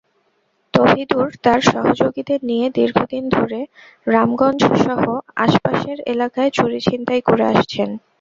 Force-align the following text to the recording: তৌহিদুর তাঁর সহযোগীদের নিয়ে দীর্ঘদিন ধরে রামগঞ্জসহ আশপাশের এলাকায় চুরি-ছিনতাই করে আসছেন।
তৌহিদুর 0.73 1.27
তাঁর 1.43 1.59
সহযোগীদের 1.67 2.39
নিয়ে 2.43 2.67
দীর্ঘদিন 2.71 3.23
ধরে 3.29 3.59
রামগঞ্জসহ 4.07 5.01
আশপাশের 5.37 5.97
এলাকায় 6.07 6.51
চুরি-ছিনতাই 6.51 7.21
করে 7.21 7.43
আসছেন। 7.51 7.89